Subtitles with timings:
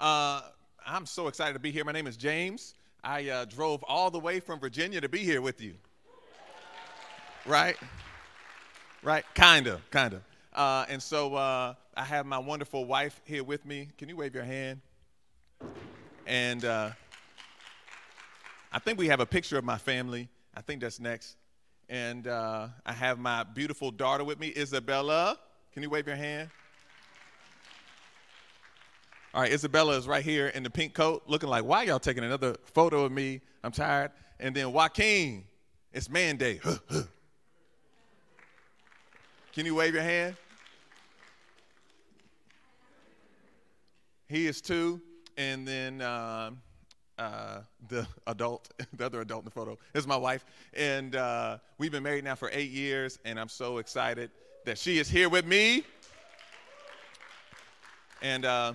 [0.00, 0.40] Uh,
[0.86, 1.84] I'm so excited to be here.
[1.84, 2.72] My name is James.
[3.04, 5.74] I uh, drove all the way from Virginia to be here with you.
[7.44, 7.76] Right?
[9.02, 9.26] Right?
[9.34, 10.22] Kinda, kinda.
[10.54, 13.88] Uh, and so uh, I have my wonderful wife here with me.
[13.98, 14.80] Can you wave your hand?
[16.26, 16.92] And uh,
[18.72, 20.30] I think we have a picture of my family.
[20.56, 21.36] I think that's next.
[21.90, 25.38] And uh, I have my beautiful daughter with me, Isabella.
[25.74, 26.48] Can you wave your hand?
[29.32, 32.24] All right, Isabella is right here in the pink coat, looking like, why y'all taking
[32.24, 33.40] another photo of me?
[33.62, 34.10] I'm tired.
[34.40, 35.44] And then Joaquin,
[35.92, 36.58] it's man day.
[39.52, 40.34] Can you wave your hand?
[44.28, 45.00] He is two.
[45.36, 46.50] And then uh,
[47.16, 50.44] uh, the adult, the other adult in the photo, is my wife.
[50.74, 54.32] And uh, we've been married now for eight years, and I'm so excited
[54.64, 55.84] that she is here with me.
[58.22, 58.72] And uh,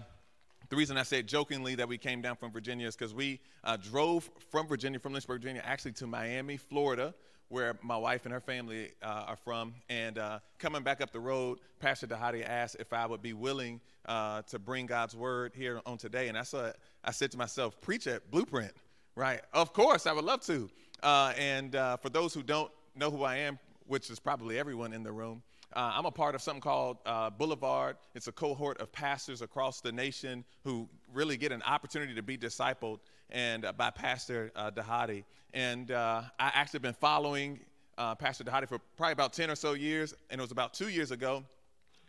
[0.76, 3.78] the reason I said jokingly that we came down from Virginia is because we uh,
[3.78, 7.14] drove from Virginia, from Lynchburg, Virginia, actually to Miami, Florida,
[7.48, 9.74] where my wife and her family uh, are from.
[9.88, 13.80] And uh, coming back up the road, Pastor Dhati asked if I would be willing
[14.06, 16.28] uh, to bring God's word here on today.
[16.28, 16.74] And I, saw,
[17.06, 18.74] I said to myself, preach at Blueprint,
[19.16, 19.40] right?
[19.54, 20.70] Of course, I would love to.
[21.02, 24.92] Uh, and uh, for those who don't know who I am, which is probably everyone
[24.92, 25.42] in the room,
[25.74, 27.98] uh, I'm a part of something called uh, Boulevard.
[28.14, 32.38] It's a cohort of pastors across the nation who really get an opportunity to be
[32.38, 33.00] discipled
[33.30, 35.24] and uh, by Pastor uh, Dhati.
[35.54, 37.60] And uh, I actually been following
[37.98, 40.90] uh, Pastor Dhati for probably about 10 or so years, and it was about two
[40.90, 41.44] years ago.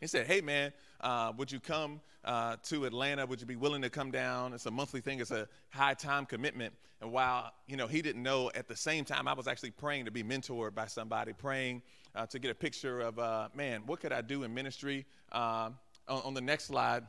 [0.01, 3.27] He said, "Hey man, uh, would you come uh, to Atlanta?
[3.27, 4.53] Would you be willing to come down?
[4.53, 5.21] It's a monthly thing.
[5.21, 9.05] It's a high time commitment." And while you know he didn't know, at the same
[9.05, 11.83] time I was actually praying to be mentored by somebody, praying
[12.17, 15.05] uh, to get a picture of, uh, man, what could I do in ministry?
[15.31, 15.71] Uh,
[16.09, 17.05] on, on, the next slide,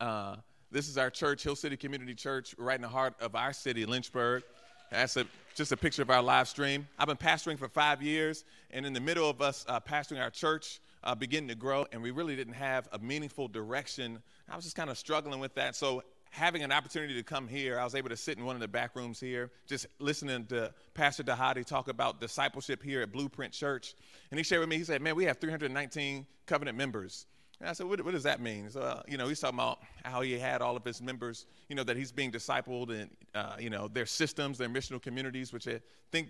[0.00, 0.36] uh,
[0.70, 3.84] this is our church, Hill City Community Church, right in the heart of our city,
[3.84, 4.44] Lynchburg.
[4.90, 6.86] That's a, just a picture of our live stream.
[6.98, 10.80] I've been pastoring for five years, and in the middle of us pastoring our church,
[11.04, 14.20] uh, beginning to grow, and we really didn't have a meaningful direction.
[14.48, 15.76] I was just kind of struggling with that.
[15.76, 18.60] So having an opportunity to come here, I was able to sit in one of
[18.60, 23.52] the back rooms here, just listening to Pastor Dhati talk about discipleship here at Blueprint
[23.52, 23.94] Church.
[24.30, 27.26] And he shared with me, he said, Man, we have 319 covenant members.
[27.60, 28.70] And I said, what, what does that mean?
[28.70, 31.74] So, uh, you know, he's talking about how he had all of his members, you
[31.74, 35.66] know, that he's being discipled and, uh, you know, their systems, their missional communities, which
[35.66, 35.80] I
[36.12, 36.28] think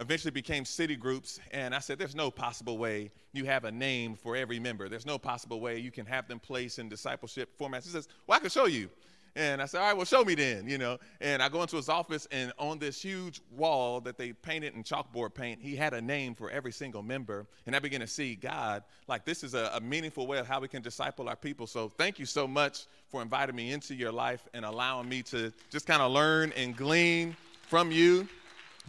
[0.00, 1.38] eventually became city groups.
[1.52, 4.88] And I said, there's no possible way you have a name for every member.
[4.88, 7.84] There's no possible way you can have them placed in discipleship formats.
[7.84, 8.88] He says, well, I can show you.
[9.36, 10.98] And I said, all right, well, show me then, you know.
[11.20, 14.82] And I go into his office, and on this huge wall that they painted in
[14.82, 17.46] chalkboard paint, he had a name for every single member.
[17.66, 20.58] And I began to see, God, like this is a, a meaningful way of how
[20.58, 21.68] we can disciple our people.
[21.68, 25.52] So thank you so much for inviting me into your life and allowing me to
[25.70, 27.36] just kind of learn and glean
[27.68, 28.26] from you,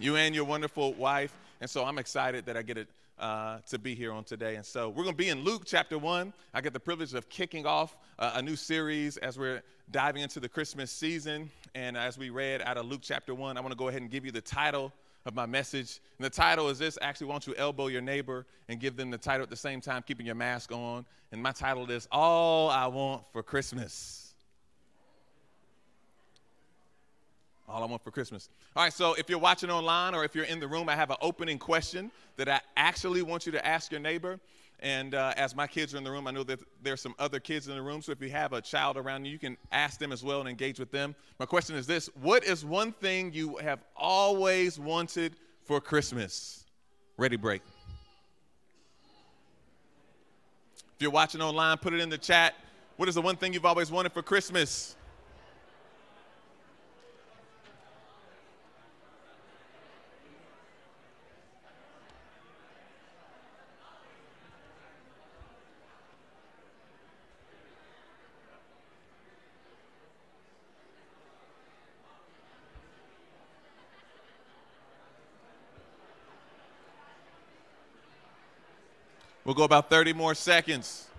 [0.02, 1.38] you and your wonderful wife.
[1.60, 2.88] And so I'm excited that I get it
[3.20, 4.56] uh, to be here on today.
[4.56, 6.34] And so we're going to be in Luke chapter 1.
[6.56, 10.40] I get the privilege of kicking off uh, a new series as we're diving into
[10.40, 11.52] the Christmas season.
[11.76, 14.10] And as we read out of Luke chapter 1, I want to go ahead and
[14.10, 14.92] give you the title
[15.28, 16.00] of my message.
[16.18, 19.12] And the title is this actually, why don't you elbow your neighbor and give them
[19.12, 21.06] the title at the same time, keeping your mask on?
[21.32, 24.31] And my title is All I Want for Christmas.
[27.72, 28.50] All I want for Christmas.
[28.76, 31.10] All right, so if you're watching online or if you're in the room, I have
[31.10, 34.42] an opening question that I actually want you to ask your neighbor.
[34.82, 37.40] And uh, as my kids are in the room, I know that there's some other
[37.40, 38.02] kids in the room.
[38.02, 40.50] So if you have a child around you, you can ask them as well and
[40.50, 41.16] engage with them.
[41.40, 46.66] My question is this What is one thing you have always wanted for Christmas?
[47.16, 47.62] Ready, break.
[50.96, 52.56] If you're watching online, put it in the chat.
[52.98, 54.98] What is the one thing you've always wanted for Christmas?
[79.52, 81.10] We'll go about 30 more seconds.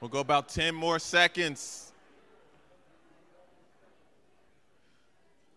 [0.00, 1.92] We'll go about 10 more seconds.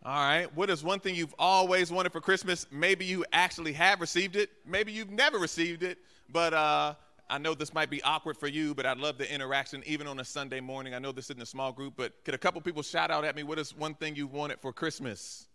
[0.06, 0.56] All right.
[0.56, 2.68] What is one thing you've always wanted for Christmas?
[2.70, 4.52] Maybe you actually have received it.
[4.68, 5.98] Maybe you've never received it.
[6.32, 6.94] But uh,
[7.30, 10.20] I know this might be awkward for you, but I'd love the interaction even on
[10.20, 10.94] a Sunday morning.
[10.96, 13.36] I know this isn't a small group, but could a couple people shout out at
[13.36, 13.44] me?
[13.44, 15.48] What is one thing you wanted for Christmas?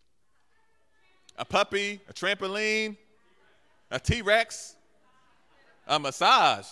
[1.37, 2.97] a puppy, a trampoline,
[3.91, 4.77] a T Rex,
[5.87, 6.67] a massage.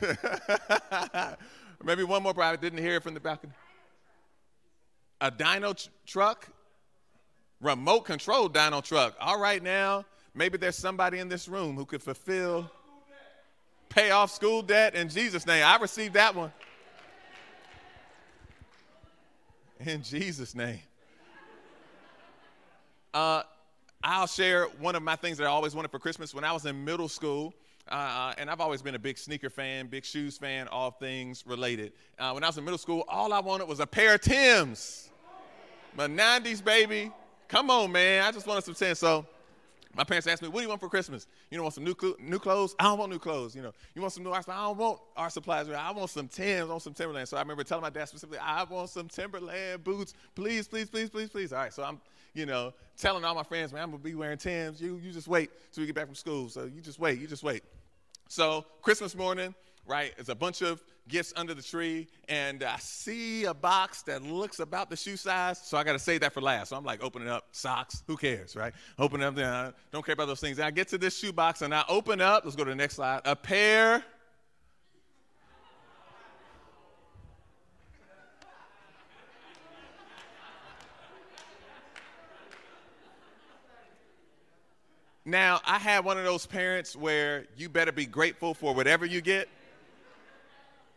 [1.84, 3.52] Maybe one more, but I didn't hear it from the balcony.
[5.20, 6.48] A dino tr- truck,
[7.60, 9.14] remote control dino truck.
[9.20, 10.04] All right, now,
[10.34, 12.70] maybe there's somebody in this room who could fulfill,
[13.88, 15.64] pay off school debt in Jesus' name.
[15.64, 16.52] I received that one.
[19.80, 20.80] In Jesus' name.
[23.12, 23.42] Uh,
[24.02, 26.34] I'll share one of my things that I always wanted for Christmas.
[26.34, 27.54] When I was in middle school,
[27.90, 31.44] uh, uh, and I've always been a big sneaker fan, big shoes fan, all things
[31.46, 31.92] related.
[32.18, 35.10] Uh, when I was in middle school, all I wanted was a pair of Tims.
[35.96, 37.12] My 90s baby.
[37.46, 38.24] Come on, man.
[38.24, 38.98] I just wanted some Tims.
[38.98, 39.26] So
[39.96, 41.26] my parents asked me, "What do you want for Christmas?
[41.50, 42.74] You know, want some new cl- new clothes?
[42.78, 43.54] I don't want new clothes.
[43.54, 44.48] You know, you want some new art?
[44.48, 45.68] I don't want art supplies.
[45.68, 46.68] I want some Tims.
[46.68, 49.84] I want some Timberland." So I remember telling my dad specifically, "I want some Timberland
[49.84, 52.00] boots, please, please, please, please, please." All right, so I'm,
[52.34, 54.80] you know, telling all my friends, "Man, I'm gonna be wearing Tims.
[54.80, 56.48] You, you just wait till we get back from school.
[56.48, 57.20] So you just wait.
[57.20, 57.62] You just wait."
[58.28, 59.54] So Christmas morning,
[59.86, 60.12] right?
[60.18, 64.58] It's a bunch of gifts under the tree, and I see a box that looks
[64.58, 66.70] about the shoe size, so I got to save that for last.
[66.70, 68.02] So I'm like opening up socks.
[68.06, 68.72] Who cares, right?
[68.98, 69.36] Open up.
[69.36, 70.58] I don't care about those things.
[70.58, 72.44] And I get to this shoe box, and I open up.
[72.44, 73.20] Let's go to the next slide.
[73.24, 74.02] A pair.
[85.26, 89.22] Now, I had one of those parents where you better be grateful for whatever you
[89.22, 89.48] get.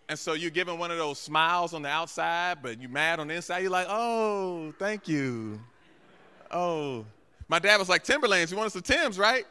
[0.09, 3.27] And so you're giving one of those smiles on the outside, but you're mad on
[3.27, 3.59] the inside.
[3.59, 5.59] You're like, oh, thank you.
[6.49, 7.05] Oh.
[7.49, 9.45] My dad was like, Timberlands, you want us some Tims, right?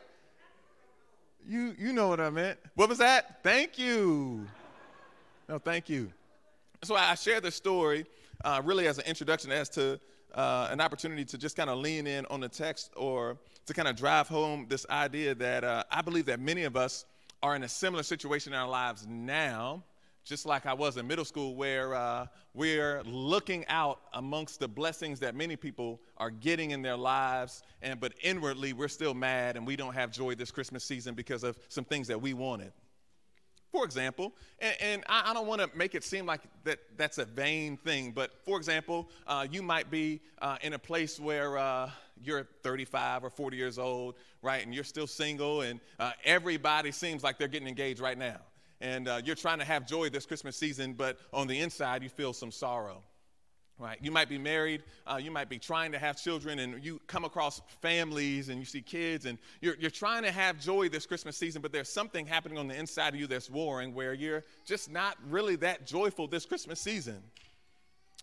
[1.47, 2.58] You, you know what I meant.
[2.75, 3.43] What was that?
[3.43, 4.47] Thank you.
[5.49, 6.11] No, thank you.
[6.82, 8.06] So I share this story
[8.44, 10.00] uh, really as an introduction as to
[10.35, 13.88] uh, an opportunity to just kind of lean in on the text or to kind
[13.88, 17.05] of drive home this idea that uh, I believe that many of us
[17.43, 19.82] are in a similar situation in our lives now,
[20.26, 25.20] just like I was in middle school, where uh, we're looking out amongst the blessings
[25.20, 29.67] that many people are getting in their lives, and but inwardly we're still mad and
[29.67, 32.73] we don't have joy this Christmas season because of some things that we wanted
[33.76, 37.19] for example, and, and I, I, don't want to make it seem like that that's
[37.19, 41.58] a vain thing, but for example, uh, you might be uh, in a place where
[41.58, 41.90] uh,
[42.22, 47.22] you're 35 or 40 years old, right, and you're still single, and uh, everybody seems
[47.22, 48.38] like they're getting engaged right now.
[48.81, 52.08] And uh, you're trying to have joy this Christmas season, but on the inside, you
[52.08, 53.02] feel some sorrow.
[53.78, 53.99] Right.
[54.00, 57.26] You might be married, uh, you might be trying to have children, and you come
[57.26, 61.37] across families and you see kids, and you're, you're trying to have joy this Christmas
[61.37, 64.90] season, but there's something happening on the inside of you that's warring where you're just
[64.90, 67.22] not really that joyful this Christmas season.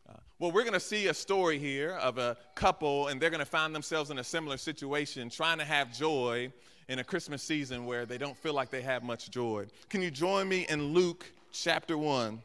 [0.09, 3.39] Uh, well, we're going to see a story here of a couple, and they're going
[3.39, 6.51] to find themselves in a similar situation, trying to have joy
[6.93, 9.65] in a Christmas season where they don't feel like they have much joy.
[9.89, 12.39] Can you join me in Luke chapter 1?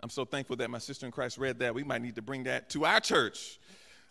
[0.00, 1.74] I'm so thankful that my sister in Christ read that.
[1.74, 3.58] We might need to bring that to our church,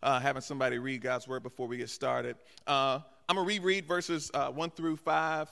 [0.03, 2.35] uh, having somebody read God's word before we get started.
[2.67, 5.49] Uh, I'm going to reread verses uh, 1 through 5.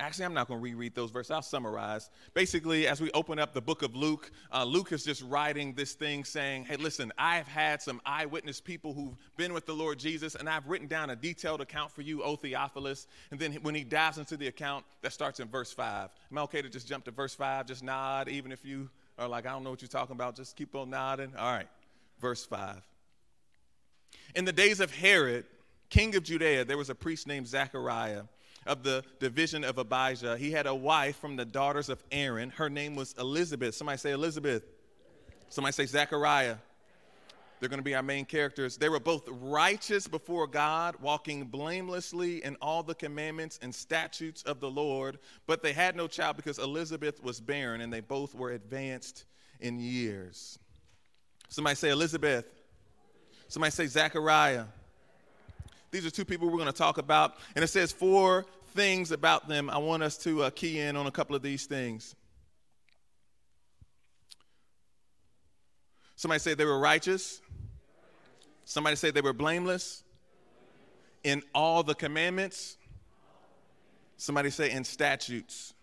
[0.00, 1.30] Actually, I'm not going to reread those verses.
[1.30, 2.08] I'll summarize.
[2.32, 5.92] Basically, as we open up the book of Luke, uh, Luke is just writing this
[5.92, 10.36] thing saying, Hey, listen, I've had some eyewitness people who've been with the Lord Jesus,
[10.36, 13.06] and I've written down a detailed account for you, O Theophilus.
[13.30, 16.08] And then when he dives into the account, that starts in verse 5.
[16.32, 17.66] Am I okay to just jump to verse 5?
[17.66, 18.88] Just nod, even if you
[19.18, 20.34] are like, I don't know what you're talking about.
[20.34, 21.34] Just keep on nodding.
[21.38, 21.68] All right,
[22.20, 22.76] verse 5.
[24.34, 25.44] In the days of Herod,
[25.90, 28.22] king of Judea, there was a priest named Zechariah
[28.70, 30.38] of the division of Abijah.
[30.38, 32.50] He had a wife from the daughters of Aaron.
[32.50, 33.74] Her name was Elizabeth.
[33.74, 34.62] Somebody say Elizabeth.
[35.48, 36.54] Somebody say Zechariah.
[37.58, 38.76] They're going to be our main characters.
[38.76, 44.60] They were both righteous before God, walking blamelessly in all the commandments and statutes of
[44.60, 48.52] the Lord, but they had no child because Elizabeth was barren and they both were
[48.52, 49.24] advanced
[49.58, 50.58] in years.
[51.48, 52.46] Somebody say Elizabeth.
[53.48, 54.64] Somebody say Zechariah.
[55.90, 59.48] These are two people we're going to talk about, and it says four things about
[59.48, 59.70] them.
[59.70, 62.14] I want us to uh, key in on a couple of these things.
[66.16, 67.40] Somebody say they were righteous.
[68.64, 70.04] Somebody say they were blameless
[71.24, 72.76] in all the commandments.
[74.16, 75.74] Somebody say in statutes.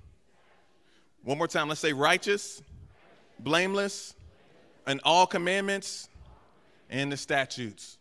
[1.23, 2.61] One more time, let's say righteous,
[3.39, 4.13] blameless,
[4.87, 6.07] in all commandments,
[6.89, 7.97] and the statutes.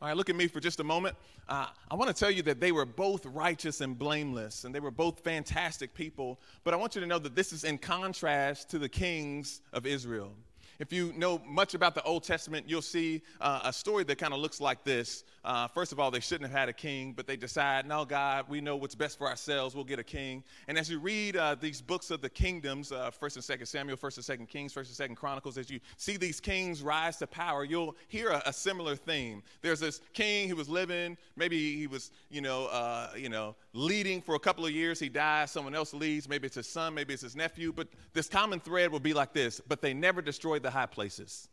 [0.00, 1.16] All right, look at me for just a moment.
[1.48, 4.80] Uh, I want to tell you that they were both righteous and blameless, and they
[4.80, 6.38] were both fantastic people.
[6.62, 9.86] But I want you to know that this is in contrast to the kings of
[9.86, 10.32] Israel.
[10.78, 14.32] If you know much about the Old Testament, you'll see uh, a story that kind
[14.32, 15.24] of looks like this.
[15.44, 18.44] Uh, first of all, they shouldn't have had a king, but they decide, no, God,
[18.48, 19.74] we know what's best for ourselves.
[19.74, 20.44] We'll get a king.
[20.68, 23.96] And as you read uh, these books of the kingdoms, uh, First and Second Samuel,
[23.96, 27.26] First and Second Kings, First and Second Chronicles, as you see these kings rise to
[27.26, 29.42] power, you'll hear a, a similar theme.
[29.62, 34.20] There's this king who was living, maybe he was, you know, uh, you know, leading
[34.20, 34.98] for a couple of years.
[34.98, 35.50] He dies.
[35.50, 36.28] Someone else leads.
[36.28, 36.94] Maybe it's his son.
[36.94, 37.72] Maybe it's his nephew.
[37.72, 39.60] But this common thread will be like this.
[39.66, 41.48] But they never destroyed the high places.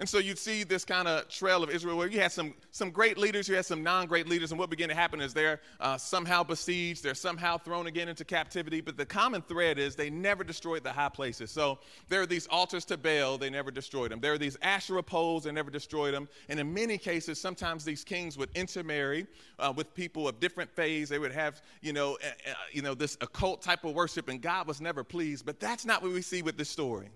[0.00, 2.90] And so you'd see this kind of trail of Israel where you had some, some
[2.90, 5.60] great leaders, you had some non great leaders, and what began to happen is they're
[5.78, 8.80] uh, somehow besieged, they're somehow thrown again into captivity.
[8.80, 11.50] But the common thread is they never destroyed the high places.
[11.50, 14.20] So there are these altars to Baal, they never destroyed them.
[14.20, 16.30] There are these Asherah poles, they never destroyed them.
[16.48, 19.26] And in many cases, sometimes these kings would intermarry
[19.58, 21.10] uh, with people of different faiths.
[21.10, 24.66] They would have, you know, uh, you know, this occult type of worship, and God
[24.66, 25.44] was never pleased.
[25.44, 27.10] But that's not what we see with this story.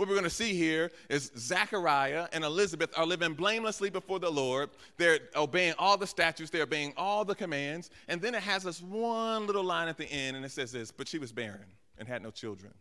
[0.00, 4.30] What we're going to see here is Zechariah and Elizabeth are living blamelessly before the
[4.30, 4.70] Lord.
[4.96, 7.90] They're obeying all the statutes, they're obeying all the commands.
[8.08, 10.90] And then it has this one little line at the end, and it says this
[10.90, 11.66] But she was barren
[11.98, 12.72] and had no children.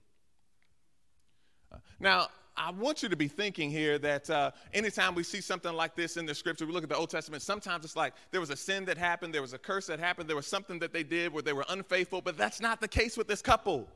[1.73, 5.73] Uh, now, I want you to be thinking here that uh, anytime we see something
[5.73, 8.39] like this in the scripture, we look at the Old Testament, sometimes it's like there
[8.39, 10.93] was a sin that happened, there was a curse that happened, there was something that
[10.93, 13.89] they did where they were unfaithful, but that's not the case with this couple.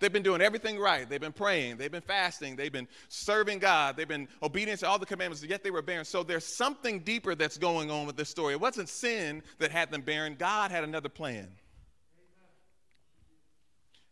[0.00, 1.08] They've been doing everything right.
[1.08, 1.76] They've been praying.
[1.76, 2.56] They've been fasting.
[2.56, 3.96] They've been serving God.
[3.96, 6.04] They've been obedient to all the commandments, yet they were barren.
[6.04, 8.54] So there's something deeper that's going on with this story.
[8.54, 11.48] It wasn't sin that had them barren, God had another plan.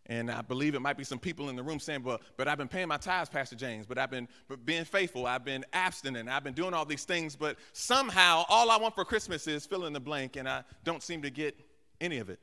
[0.07, 2.59] And I believe it might be some people in the room saying, but, but I've
[2.59, 4.27] been paying my tithes, Pastor James, but I've been
[4.65, 8.79] being faithful, I've been abstinent, I've been doing all these things, but somehow all I
[8.79, 11.57] want for Christmas is fill in the blank, and I don't seem to get
[12.01, 12.41] any of it.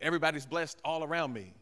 [0.00, 1.54] Everybody's blessed all around me.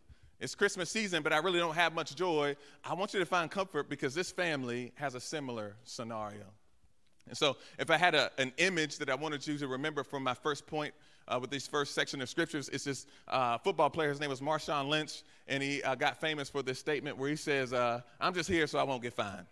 [0.43, 2.57] It's Christmas season, but I really don't have much joy.
[2.85, 6.47] I want you to find comfort because this family has a similar scenario.
[7.29, 10.25] And so, if I had a, an image that I wanted you to remember from
[10.25, 10.95] my first point
[11.29, 14.09] uh, with this first section of scriptures, it's this uh, football player.
[14.09, 17.37] His name was Marshawn Lynch, and he uh, got famous for this statement where he
[17.37, 19.47] says, uh, I'm just here so I won't get fined.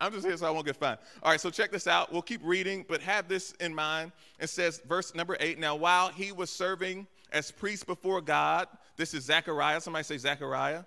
[0.00, 0.98] I'm just here so I won't get fined.
[1.22, 2.12] All right, so check this out.
[2.12, 4.12] We'll keep reading, but have this in mind.
[4.38, 5.58] It says, verse number eight.
[5.58, 9.80] Now, while he was serving as priest before God, this is Zechariah.
[9.80, 10.84] Somebody say Zechariah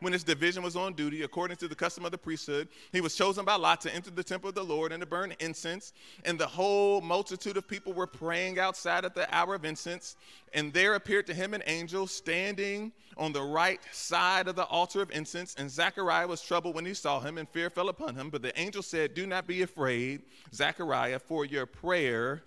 [0.00, 3.14] when his division was on duty, according to the custom of the priesthood, he was
[3.14, 5.92] chosen by Lot to enter the temple of the Lord and to burn incense.
[6.24, 10.16] And the whole multitude of people were praying outside at the hour of incense.
[10.52, 15.02] And there appeared to him an angel standing on the right side of the altar
[15.02, 15.54] of incense.
[15.56, 18.30] And Zechariah was troubled when he saw him, and fear fell upon him.
[18.30, 20.22] But the angel said, Do not be afraid,
[20.52, 22.42] Zechariah, for your prayer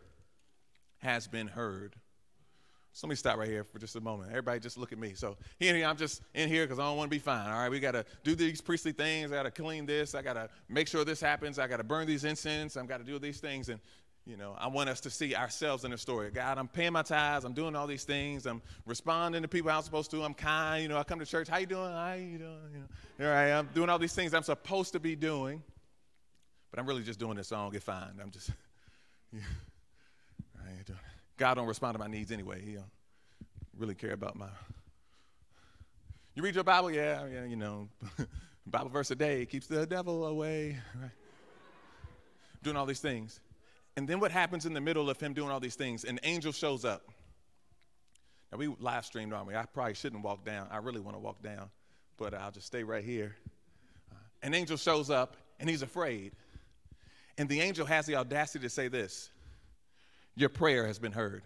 [0.99, 1.95] has been heard.
[2.99, 4.31] So let me stop right here for just a moment.
[4.31, 5.13] Everybody just look at me.
[5.13, 7.49] So here, I'm just in here because I don't want to be fine.
[7.49, 9.31] All right, we got to do these priestly things.
[9.31, 10.15] I got to clean this.
[10.15, 11.59] I got to make sure this happens.
[11.59, 12.75] I got to burn these incense.
[12.75, 13.69] I've got to do these things.
[13.69, 13.79] And,
[14.25, 16.29] you know, I want us to see ourselves in the story.
[16.29, 17.45] God, I'm paying my tithes.
[17.45, 18.45] I'm doing all these things.
[18.45, 20.21] I'm responding to people I'm supposed to.
[20.21, 20.83] I'm kind.
[20.83, 21.47] You know, I come to church.
[21.47, 21.93] How you doing?
[21.93, 22.59] How you doing?
[22.73, 25.63] You know, all right, I'm doing all these things I'm supposed to be doing.
[26.69, 28.19] But I'm really just doing this so I don't get fined.
[28.21, 28.49] I'm just,
[29.31, 29.39] yeah,
[30.61, 31.08] I ain't doing it.
[31.39, 32.61] God don't respond to my needs anyway.
[32.61, 32.83] He don't
[33.77, 34.49] really care about my.
[36.35, 36.91] You read your Bible?
[36.91, 37.87] Yeah, yeah, you know,
[38.67, 40.77] Bible verse a day keeps the devil away.
[41.01, 41.11] Right?
[42.61, 43.39] Doing all these things.
[43.95, 46.03] And then what happens in the middle of him doing all these things?
[46.03, 47.03] An angel shows up.
[48.51, 49.55] Now, we live streamed on me.
[49.55, 50.67] I probably shouldn't walk down.
[50.69, 51.69] I really want to walk down,
[52.17, 53.37] but I'll just stay right here.
[54.43, 56.33] An angel shows up, and he's afraid.
[57.37, 59.29] And the angel has the audacity to say this
[60.39, 61.43] your prayer has been heard.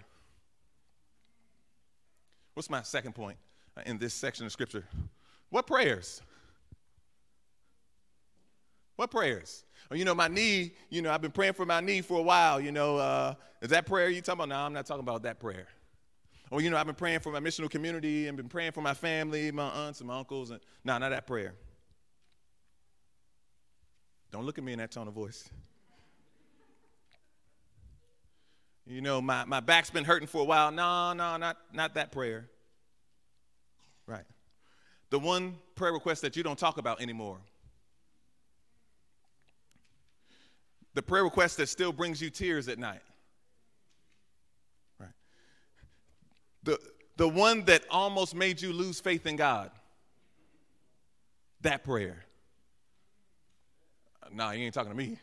[2.54, 3.38] What's my second point
[3.86, 4.86] in this section of scripture?
[5.50, 6.22] What prayers?
[8.96, 9.66] What prayers?
[9.90, 12.22] Oh, you know, my knee, you know, I've been praying for my knee for a
[12.22, 12.62] while.
[12.62, 14.50] You know, uh, is that prayer you talking about?
[14.50, 15.68] No, I'm not talking about that prayer.
[16.52, 18.94] Or, you know, I've been praying for my missional community and been praying for my
[18.94, 20.52] family, my aunts and my uncles.
[20.52, 21.56] And, no, not that prayer.
[24.32, 25.50] Don't look at me in that tone of voice.
[28.86, 30.72] You know, my, my back's been hurting for a while.
[30.72, 32.50] No, no, not, not that prayer.
[34.06, 34.26] Right.
[35.10, 37.38] The one prayer request that you don't talk about anymore.
[40.96, 43.02] The prayer request that still brings you tears at night.
[45.00, 45.10] Right.
[46.64, 46.78] The,
[47.16, 49.72] the one that almost made you lose faith in God.
[51.62, 52.26] That prayer.
[54.32, 55.18] Nah, you ain't talking to me.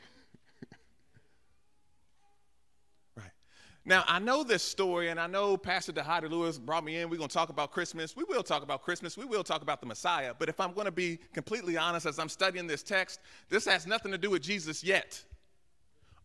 [3.90, 7.10] Now, I know this story, and I know Pastor Dhati Lewis brought me in.
[7.10, 8.14] We're going to talk about Christmas.
[8.14, 9.18] We will talk about Christmas.
[9.18, 10.32] We will talk about the Messiah.
[10.38, 13.18] But if I'm going to be completely honest, as I'm studying this text,
[13.48, 15.20] this has nothing to do with Jesus yet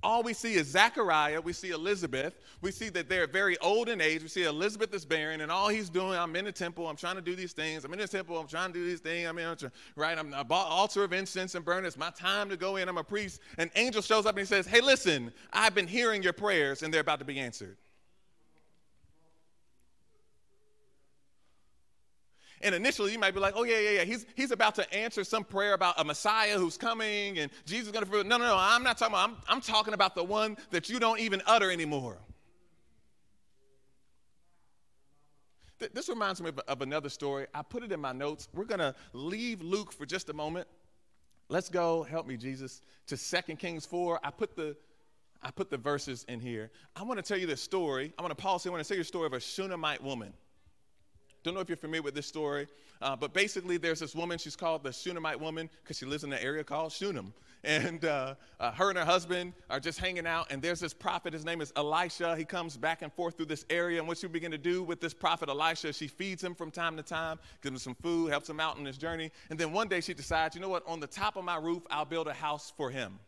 [0.05, 4.00] all we see is Zechariah, we see Elizabeth, we see that they're very old in
[4.00, 4.21] age.
[4.21, 7.15] We see Elizabeth is barren, and all he's doing, I'm in the temple, I'm trying
[7.15, 9.39] to do these things, I'm in the temple, I'm trying to do these things, I'm
[9.39, 9.57] in,
[9.95, 10.17] right?
[10.17, 11.85] I'm altar of incense and burn.
[11.85, 13.41] It's my time to go in, I'm a priest.
[13.57, 16.93] An angel shows up and he says, Hey, listen, I've been hearing your prayers, and
[16.93, 17.77] they're about to be answered.
[22.62, 24.03] And initially, you might be like, oh, yeah, yeah, yeah.
[24.03, 27.91] He's, he's about to answer some prayer about a Messiah who's coming and Jesus is
[27.91, 28.27] going to fulfill.
[28.27, 28.55] No, no, no.
[28.57, 31.71] I'm not talking about, I'm, I'm talking about the one that you don't even utter
[31.71, 32.17] anymore.
[35.93, 37.47] This reminds me of, of another story.
[37.53, 38.47] I put it in my notes.
[38.53, 40.67] We're going to leave Luke for just a moment.
[41.50, 44.19] Let's go, help me, Jesus, to 2 Kings 4.
[44.24, 44.75] I put the
[45.43, 46.71] I put the verses in here.
[46.95, 48.12] I want to tell you this story.
[48.17, 48.71] I want to pause here.
[48.71, 50.33] I want to tell you the story of a Shunammite woman.
[51.45, 52.67] Don't know if you're familiar with this story,
[53.03, 54.39] uh, but basically, there's this woman.
[54.39, 57.33] She's called the Shunammite woman because she lives in an area called Shunem.
[57.63, 60.51] And uh, uh, her and her husband are just hanging out.
[60.51, 61.33] And there's this prophet.
[61.33, 62.35] His name is Elisha.
[62.35, 63.99] He comes back and forth through this area.
[63.99, 66.97] And what she begin to do with this prophet Elisha, she feeds him from time
[66.97, 69.31] to time, gives him some food, helps him out on his journey.
[69.51, 70.81] And then one day she decides, you know what?
[70.87, 73.19] On the top of my roof, I'll build a house for him.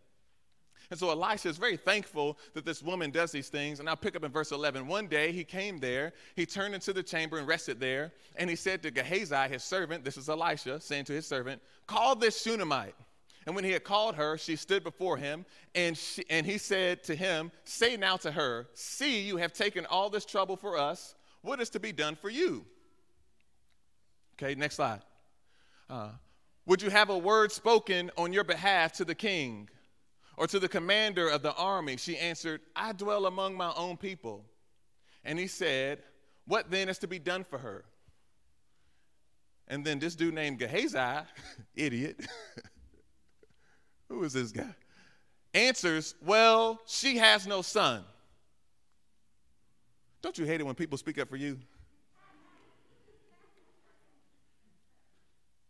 [0.90, 3.80] And so Elisha is very thankful that this woman does these things.
[3.80, 4.88] And I'll pick up in verse 11.
[4.88, 8.14] One day he came there, he turned into the chamber and rested there.
[8.38, 12.16] And he said to Gehazi, his servant, this is Elisha, saying to his servant, Call
[12.16, 12.96] this Shunammite.
[13.46, 17.04] And when he had called her, she stood before him, and, she, and he said
[17.06, 21.16] to him, Say now to her, See, you have taken all this trouble for us.
[21.42, 22.66] What is to be done for you?
[24.36, 25.00] Okay, next slide.
[25.90, 26.10] Uh,
[26.66, 29.70] would you have a word spoken on your behalf to the king?
[30.38, 31.98] Or to the commander of the army?
[31.98, 34.46] She answered, I dwell among my own people.
[35.26, 36.00] And he said,
[36.46, 37.84] What then is to be done for her?
[39.68, 41.26] And then this dude named Gehazi,
[41.76, 42.26] idiot,
[44.08, 44.74] who is this guy?
[45.54, 48.04] Answers, Well, she has no son.
[50.22, 51.60] Don't you hate it when people speak up for you?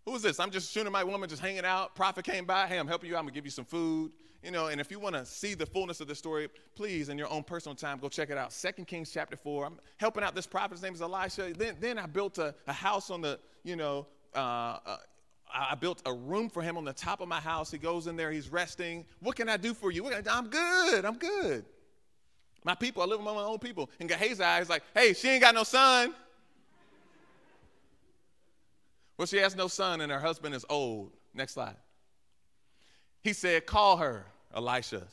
[0.08, 0.39] Who is this?
[0.39, 1.93] I'm just Shunammite woman, just hanging out.
[1.93, 2.65] Prophet came by.
[2.65, 3.17] Hey, I'm helping you.
[3.17, 4.13] I'm gonna give you some food.
[4.41, 7.17] You know, and if you want to see the fullness of the story, please, in
[7.17, 8.54] your own personal time, go check it out.
[8.54, 9.65] Second Kings chapter four.
[9.65, 10.76] I'm helping out this prophet.
[10.76, 11.52] His name is Elisha.
[11.54, 14.98] Then, then I built a, a house on the, you know, uh, uh,
[15.54, 17.70] I built a room for him on the top of my house.
[17.70, 18.32] He goes in there.
[18.32, 19.04] He's resting.
[19.20, 20.10] What can I do for you?
[20.10, 21.04] I'm good.
[21.04, 21.65] I'm good.
[22.63, 23.04] My people.
[23.04, 23.89] I live among my own people.
[24.00, 26.15] And Gehazi is like, hey, she ain't got no son.
[29.17, 31.12] Well, she has no son and her husband is old.
[31.34, 31.75] Next slide.
[33.23, 35.03] He said, Call her, Elisha.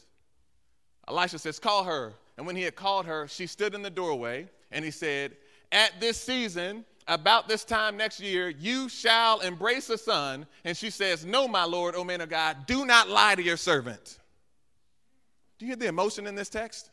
[1.09, 2.15] Elisha says, Call her.
[2.37, 5.37] And when he had called her, she stood in the doorway and he said,
[5.73, 10.47] At this season, about this time next year, you shall embrace a son.
[10.65, 13.57] And she says, No, my Lord, O man of God, do not lie to your
[13.57, 14.19] servant.
[15.59, 16.91] Do you hear the emotion in this text?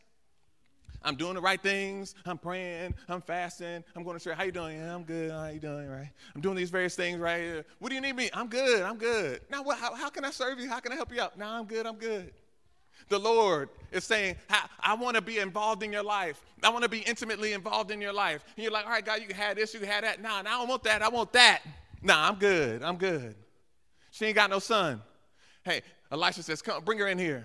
[1.04, 2.14] I'm doing the right things.
[2.24, 2.94] I'm praying.
[3.08, 3.84] I'm fasting.
[3.96, 4.36] I'm going to church.
[4.36, 4.78] How you doing?
[4.78, 5.30] Yeah, I'm good.
[5.30, 5.88] How you doing?
[5.88, 6.10] Right?
[6.34, 7.18] I'm doing these various things.
[7.18, 7.40] Right?
[7.40, 7.64] here.
[7.78, 8.30] What do you need me?
[8.32, 8.82] I'm good.
[8.82, 9.40] I'm good.
[9.50, 10.68] Now, what, how, how can I serve you?
[10.68, 11.38] How can I help you out?
[11.38, 11.86] Now, I'm good.
[11.86, 12.32] I'm good.
[13.08, 14.36] The Lord is saying,
[14.80, 16.40] I want to be involved in your life.
[16.62, 18.44] I want to be intimately involved in your life.
[18.56, 20.22] And you're like, all right, God, you had this, you had that.
[20.22, 21.02] Nah, nah, I don't want that.
[21.02, 21.62] I want that.
[22.02, 22.82] Nah, I'm good.
[22.82, 23.34] I'm good.
[24.10, 25.02] She ain't got no son.
[25.64, 27.44] Hey, Elisha says, come, bring her in here.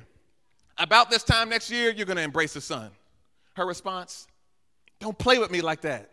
[0.78, 2.92] About this time next year, you're going to embrace a son.
[3.58, 4.28] Her response,
[5.00, 6.12] Don't play with me like that.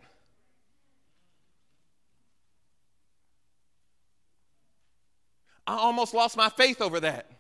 [5.67, 7.31] I almost lost my faith over that.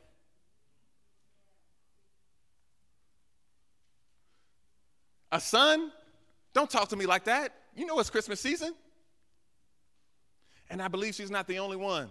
[5.32, 5.90] A son?
[6.52, 7.54] Don't talk to me like that.
[7.74, 8.74] You know it's Christmas season.
[10.68, 12.10] And I believe she's not the only one.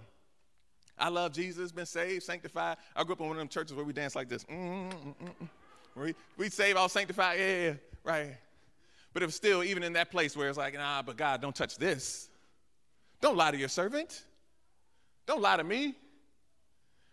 [0.98, 2.78] I love Jesus, been saved, sanctified.
[2.96, 4.44] I grew up in one of them churches where we dance like this.
[4.46, 5.46] Mm-hmm.
[5.96, 8.38] We, we save all sanctified, yeah, yeah, right.
[9.14, 11.78] But if still, even in that place where it's like, nah, but God, don't touch
[11.78, 12.30] this.
[13.22, 14.24] Don't lie to your servant.
[15.28, 15.96] Don't lie to me.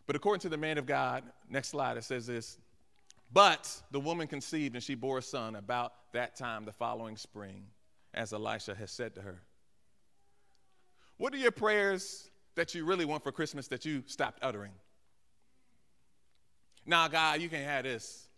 [0.07, 2.59] But according to the man of God, next slide, it says this
[3.33, 7.67] But the woman conceived and she bore a son about that time the following spring,
[8.15, 9.43] as Elisha has said to her.
[11.19, 14.73] What are your prayers that you really want for Christmas that you stopped uttering?
[16.87, 18.30] Nah, God, you can't have this.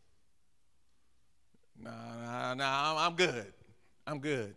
[1.79, 3.53] Nah, nah, nah, I'm good.
[4.07, 4.55] I'm good.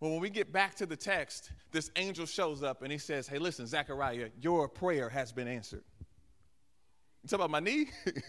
[0.00, 3.26] Well, when we get back to the text, this angel shows up and he says,
[3.26, 5.84] Hey, listen, Zechariah, your prayer has been answered.
[7.22, 7.88] You talk about my knee?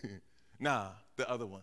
[0.59, 1.61] nah, the other one.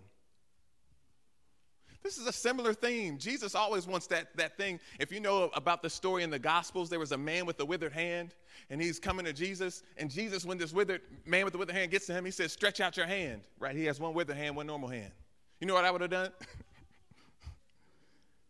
[2.04, 3.16] This is a similar theme.
[3.16, 4.78] Jesus always wants that, that thing.
[5.00, 7.64] If you know about the story in the Gospels, there was a man with a
[7.64, 8.34] withered hand,
[8.68, 9.82] and he's coming to Jesus.
[9.96, 12.52] And Jesus, when this withered man with the withered hand gets to him, he says,
[12.52, 13.40] Stretch out your hand.
[13.58, 13.74] Right?
[13.74, 15.12] He has one withered hand, one normal hand.
[15.60, 16.30] You know what I would have done?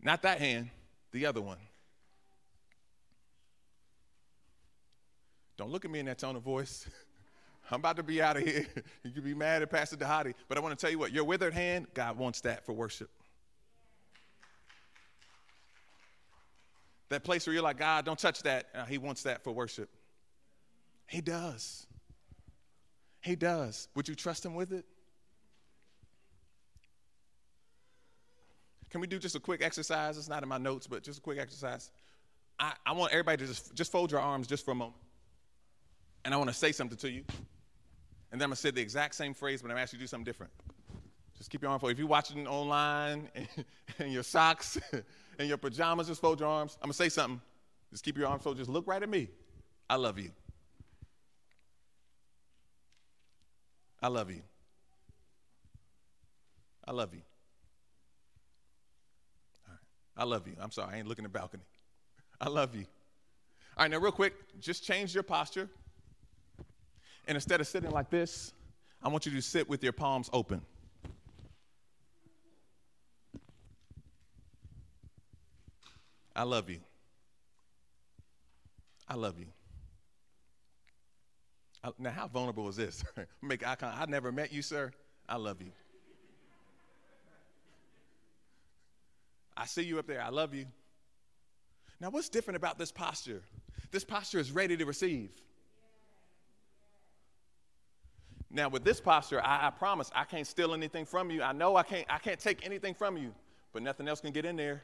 [0.02, 0.70] Not that hand,
[1.12, 1.58] the other one.
[5.56, 6.86] Don't look at me in that tone of voice.
[7.70, 8.66] I'm about to be out of here.
[9.02, 11.24] you can be mad at Pastor Dhati, but I want to tell you what your
[11.24, 13.10] withered hand, God wants that for worship.
[17.08, 18.66] That place where you're like, God, don't touch that.
[18.74, 19.88] Uh, he wants that for worship.
[21.06, 21.86] He does.
[23.20, 23.88] He does.
[23.94, 24.84] Would you trust him with it?
[28.94, 30.16] Can we do just a quick exercise?
[30.16, 31.90] It's not in my notes, but just a quick exercise.
[32.60, 34.94] I, I want everybody to just, just fold your arms just for a moment.
[36.24, 37.24] And I want to say something to you.
[38.30, 40.04] And then I'm going to say the exact same phrase, but I'm asking you to
[40.04, 40.52] do something different.
[41.36, 41.94] Just keep your arm folded.
[41.94, 43.28] If you're watching online
[43.98, 44.78] and, your socks
[45.40, 46.78] and your pajamas, just fold your arms.
[46.80, 47.40] I'm going to say something.
[47.90, 48.60] Just keep your arms folded.
[48.60, 49.28] Just look right at me.
[49.90, 50.30] I love you.
[54.00, 54.42] I love you.
[56.86, 57.22] I love you.
[60.16, 60.54] I love you.
[60.60, 61.64] I'm sorry, I ain't looking at the balcony.
[62.40, 62.86] I love you.
[63.76, 65.68] All right, now, real quick, just change your posture.
[67.26, 68.52] And instead of sitting like this,
[69.02, 70.60] I want you to sit with your palms open.
[76.36, 76.80] I love you.
[79.08, 79.46] I love you.
[81.82, 83.04] I, now, how vulnerable is this?
[83.42, 83.76] Make eye.
[83.82, 84.92] I never met you, sir.
[85.28, 85.70] I love you.
[89.56, 90.22] I see you up there.
[90.22, 90.66] I love you.
[92.00, 93.42] Now, what's different about this posture?
[93.90, 95.30] This posture is ready to receive.
[98.50, 101.42] Now, with this posture, I, I, promise I can't steal anything from you.
[101.42, 103.34] I know I can't, I can't take anything from you,
[103.72, 104.82] but nothing else can get in there.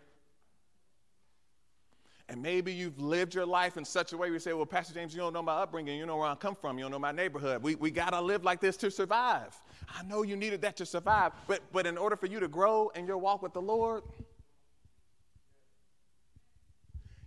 [2.28, 4.94] And maybe you've lived your life in such a way where you say, Well, Pastor
[4.94, 6.98] James, you don't know my upbringing, you know where I come from, you don't know
[6.98, 7.62] my neighborhood.
[7.62, 9.61] We, we got to live like this to survive.
[9.88, 12.88] I know you needed that to survive, but, but in order for you to grow
[12.94, 14.04] in your walk with the Lord,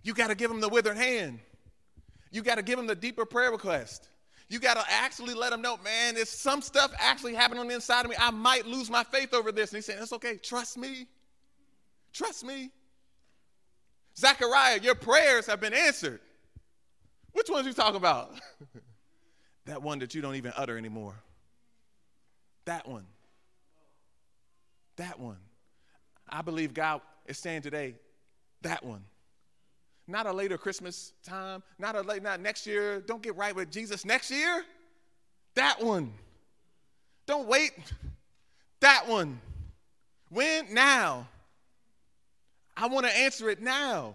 [0.04, 1.40] you got to give him the withered hand.
[2.30, 4.08] You got to give him the deeper prayer request.
[4.48, 7.74] You got to actually let him know, man, there's some stuff actually happening on the
[7.74, 8.16] inside of me.
[8.18, 9.70] I might lose my faith over this.
[9.70, 10.36] And he's saying, it's okay.
[10.36, 11.06] Trust me.
[12.12, 12.70] Trust me.
[14.16, 16.20] Zechariah, your prayers have been answered.
[17.32, 18.32] Which ones you talking about?
[19.66, 21.14] that one that you don't even utter anymore.
[22.66, 23.06] That one.
[24.96, 25.38] That one.
[26.28, 27.94] I believe God is saying today,
[28.62, 29.04] that one.
[30.06, 33.00] Not a later Christmas time, not a late, not next year.
[33.00, 34.64] Don't get right with Jesus next year.
[35.54, 36.12] That one.
[37.26, 37.72] Don't wait.
[38.80, 39.40] That one.
[40.28, 40.74] When?
[40.74, 41.28] Now.
[42.76, 44.14] I want to answer it now.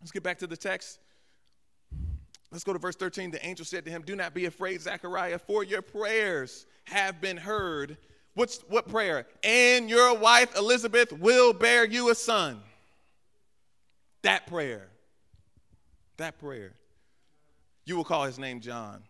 [0.00, 0.98] Let's get back to the text.
[2.50, 3.30] Let's go to verse 13.
[3.30, 7.36] The angel said to him, Do not be afraid, Zechariah, for your prayers have been
[7.36, 7.96] heard.
[8.34, 9.26] What's what prayer?
[9.42, 12.60] And your wife Elizabeth will bear you a son.
[14.22, 14.88] That prayer.
[16.16, 16.74] That prayer.
[17.84, 19.02] You will call his name John.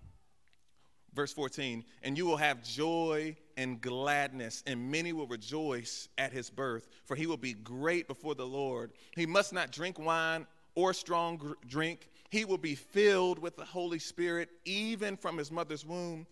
[1.15, 6.49] Verse 14, and you will have joy and gladness, and many will rejoice at his
[6.49, 8.93] birth, for he will be great before the Lord.
[9.15, 12.09] He must not drink wine or strong drink.
[12.31, 16.27] He will be filled with the Holy Spirit even from his mother's womb.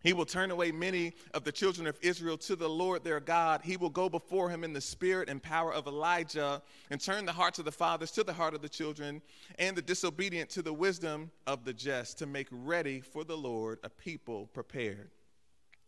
[0.00, 3.62] He will turn away many of the children of Israel to the Lord their God.
[3.64, 7.32] He will go before him in the spirit and power of Elijah and turn the
[7.32, 9.20] hearts of the fathers to the heart of the children
[9.58, 13.80] and the disobedient to the wisdom of the just to make ready for the Lord
[13.82, 15.10] a people prepared.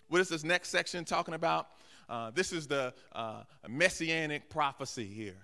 [0.08, 1.68] What is this next section talking about?
[2.08, 5.38] Uh, this is the uh, messianic prophecy here.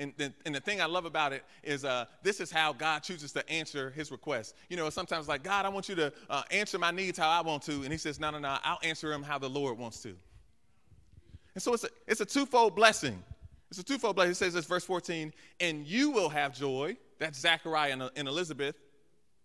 [0.00, 3.00] And the, and the thing I love about it is uh, this is how God
[3.00, 4.56] chooses to answer his request.
[4.70, 7.42] You know, sometimes like, God, I want you to uh, answer my needs how I
[7.42, 7.82] want to.
[7.82, 10.16] And he says, no, no, no, I'll answer them how the Lord wants to.
[11.54, 13.22] And so it's a, it's a twofold blessing.
[13.68, 14.32] It's a twofold blessing.
[14.32, 16.96] It says this, verse 14, and you will have joy.
[17.18, 18.76] That's Zechariah and, and Elizabeth.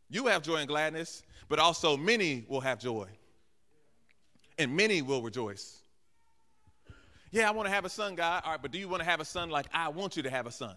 [0.09, 3.09] You have joy and gladness, but also many will have joy.
[4.57, 5.81] And many will rejoice.
[7.35, 8.43] Yeah, I want to have a son, God.
[8.45, 10.29] All right, but do you want to have a son like I want you to
[10.29, 10.73] have a son?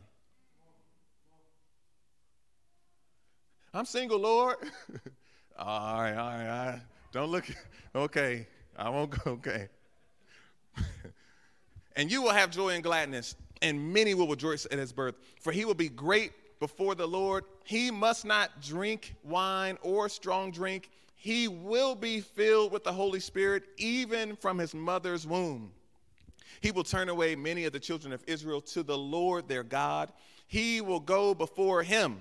[3.72, 4.56] I'm single, Lord.
[5.56, 6.80] all right, all right, all right.
[7.12, 7.44] Don't look.
[7.94, 9.30] Okay, I won't go.
[9.30, 9.68] Okay.
[11.94, 15.14] and you will have joy and gladness, and many will rejoice at his birth.
[15.40, 17.44] For he will be great before the Lord.
[17.62, 20.90] He must not drink wine or strong drink.
[21.14, 25.70] He will be filled with the Holy Spirit even from his mother's womb
[26.60, 30.12] He will turn away many of the children of Israel to the Lord their God.
[30.46, 32.20] He will go before him.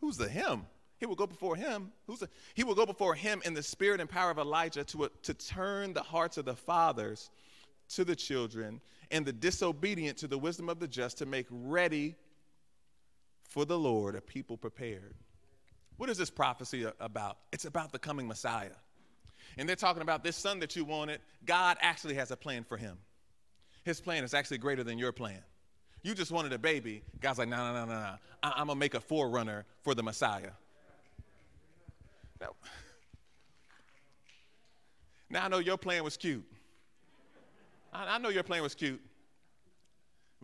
[0.00, 0.66] Who's the him?
[0.98, 1.92] He will go before him.
[2.06, 5.10] Who's the, he will go before him in the spirit and power of Elijah to,
[5.22, 7.30] to turn the hearts of the fathers
[7.90, 8.80] to the children
[9.10, 12.14] and the disobedient to the wisdom of the just to make ready
[13.42, 15.14] for the Lord a people prepared.
[15.96, 17.38] What is this prophecy about?
[17.52, 18.70] It's about the coming Messiah.
[19.56, 21.20] And they're talking about this son that you wanted.
[21.44, 22.98] God actually has a plan for him.
[23.88, 25.42] His plan is actually greater than your plan.
[26.02, 27.00] You just wanted a baby.
[27.22, 28.14] God's like, no, no, no, no, no.
[28.42, 30.50] I'm going to make a forerunner for the Messiah.
[32.38, 32.48] Now,
[35.30, 36.44] now I know your plan was cute.
[37.90, 39.00] I, I know your plan was cute.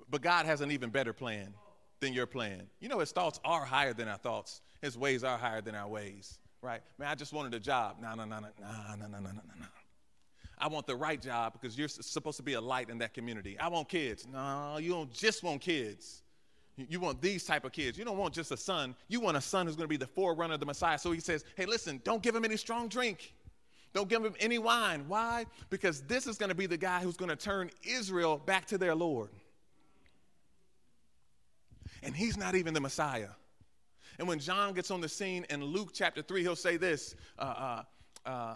[0.09, 1.53] But God has an even better plan
[2.01, 2.63] than your plan.
[2.81, 5.87] You know, his thoughts are higher than our thoughts, his ways are higher than our
[5.87, 6.81] ways, right?
[6.97, 7.99] Man, I just wanted a job.
[8.01, 9.67] No, no, no, no, no, no, no, no, no, no.
[10.59, 13.59] I want the right job because you're supposed to be a light in that community.
[13.59, 14.27] I want kids.
[14.31, 16.23] No, you don't just want kids.
[16.77, 17.97] You want these type of kids.
[17.97, 18.97] You don't want just a son.
[19.09, 20.99] You want a son who's going to be the forerunner of the Messiah.
[20.99, 23.33] So he says, hey, listen, don't give him any strong drink.
[23.93, 25.05] Don't give him any wine.
[25.07, 25.47] Why?
[25.71, 28.79] Because this is going to be the guy who's going to turn Israel back to
[28.79, 29.31] their Lord.
[32.03, 33.29] And he's not even the Messiah.
[34.19, 37.15] And when John gets on the scene in Luke chapter 3, he'll say this.
[37.39, 38.55] Uh, uh, uh,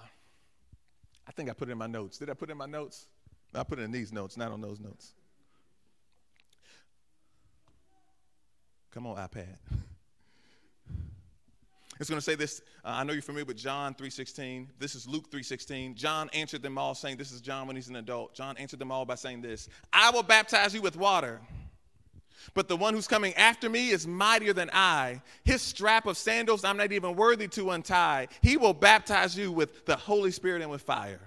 [1.29, 2.19] I think I put it in my notes.
[2.19, 3.07] Did I put it in my notes?
[3.55, 5.13] I put it in these notes, not on those notes.
[8.91, 9.57] Come on, iPad.
[12.01, 12.61] It's going to say this.
[12.85, 14.69] Uh, I know you're familiar with John 3:16.
[14.79, 15.97] This is Luke 3:16.
[15.97, 18.93] John answered them all, saying, "This is John when he's an adult." John answered them
[18.93, 21.41] all by saying this: "I will baptize you with water."
[22.55, 25.23] But the one who's coming after me is mightier than I.
[25.45, 28.29] His strap of sandals I'm not even worthy to untie.
[28.43, 31.21] He will baptize you with the Holy Spirit and with fire.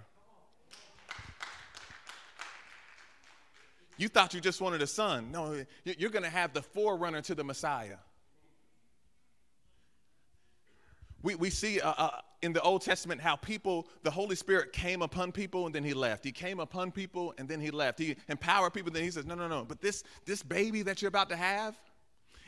[3.97, 5.31] You thought you just wanted a son.
[5.31, 7.97] No, you're going to have the forerunner to the Messiah.
[11.21, 12.09] We, we see uh,
[12.41, 15.93] in the Old Testament how people, the Holy Spirit came upon people and then he
[15.93, 16.23] left.
[16.23, 17.99] He came upon people and then he left.
[17.99, 19.63] He empowered people, then he says, No, no, no.
[19.63, 21.79] But this, this baby that you're about to have,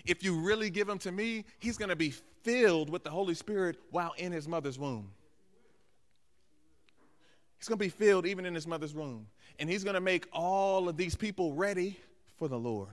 [0.05, 3.77] if you really give him to me, he's to be filled with the Holy Spirit
[3.91, 5.11] while in his mother's womb.
[7.57, 9.27] He's to be filled even in his mother's womb.
[9.59, 11.97] And he's to make all of these people ready
[12.37, 12.89] for the Lord.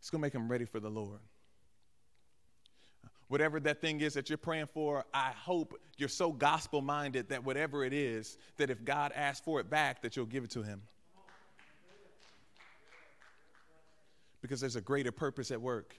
[0.00, 1.20] He's to make them ready for the Lord
[3.30, 7.44] whatever that thing is that you're praying for, I hope you're so gospel minded that
[7.44, 10.64] whatever it is, that if God asks for it back, that you'll give it to
[10.64, 10.82] him.
[14.42, 15.94] Because there's a greater purpose at work.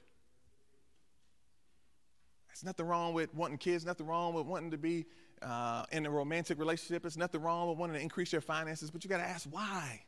[2.49, 5.05] There's nothing wrong with wanting kids, nothing wrong with wanting to be
[5.41, 7.01] uh, in a romantic relationship.
[7.03, 10.01] There's nothing wrong with wanting to increase your finances, but you got to ask why.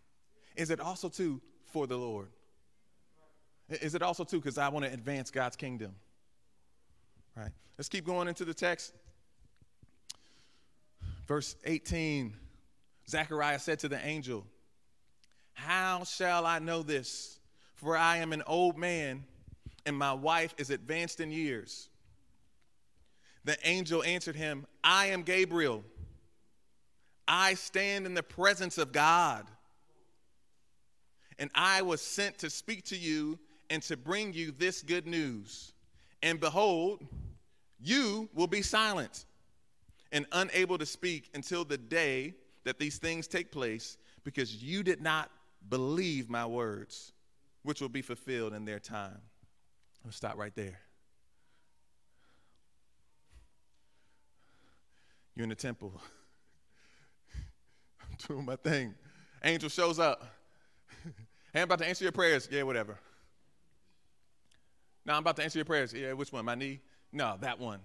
[0.57, 2.31] Is it also too for the Lord?
[3.69, 5.95] Is it also too because I want to advance God's kingdom?
[7.35, 7.51] Right.
[7.77, 8.93] Let's keep going into the text.
[11.27, 12.35] Verse 18
[13.09, 14.45] Zechariah said to the angel,
[15.53, 17.39] How shall I know this?
[17.75, 19.25] For I am an old man,
[19.85, 21.89] and my wife is advanced in years.
[23.43, 25.83] The angel answered him, I am Gabriel.
[27.27, 29.45] I stand in the presence of God.
[31.39, 35.73] And I was sent to speak to you and to bring you this good news.
[36.21, 37.05] And behold,
[37.83, 39.25] you will be silent
[40.11, 45.01] and unable to speak until the day that these things take place, because you did
[45.01, 45.29] not
[45.69, 47.11] believe my words,
[47.63, 49.19] which will be fulfilled in their time.
[50.05, 50.79] I'll stop right there.
[55.35, 55.99] You're in the temple.
[58.01, 58.93] I'm doing my thing.
[59.43, 60.23] Angel shows up.
[61.53, 62.47] hey, I'm about to answer your prayers.
[62.51, 62.97] Yeah, whatever.
[65.05, 65.93] Now I'm about to answer your prayers.
[65.93, 66.45] Yeah, which one?
[66.45, 66.79] My knee?
[67.13, 67.79] No, that one.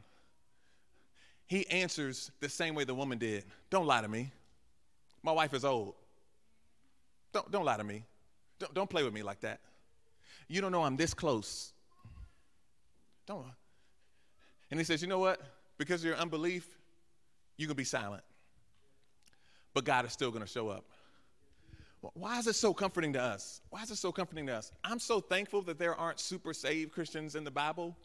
[1.46, 3.44] He answers the same way the woman did.
[3.70, 4.32] Don't lie to me.
[5.22, 5.94] My wife is old.
[7.32, 8.04] Don't, don't lie to me.
[8.58, 9.60] Don't, don't play with me like that.
[10.48, 11.72] You don't know I'm this close.
[13.26, 13.44] Don't.
[14.70, 15.40] And he says, You know what?
[15.76, 16.66] Because of your unbelief,
[17.56, 18.22] you can be silent.
[19.74, 20.84] But God is still going to show up.
[22.14, 23.60] Why is it so comforting to us?
[23.70, 24.72] Why is it so comforting to us?
[24.84, 27.96] I'm so thankful that there aren't super saved Christians in the Bible